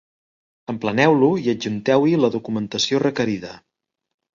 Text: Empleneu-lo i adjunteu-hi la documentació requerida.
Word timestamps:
Empleneu-lo 0.73 1.29
i 1.43 1.45
adjunteu-hi 1.55 2.19
la 2.25 2.33
documentació 2.41 3.07
requerida. 3.09 3.59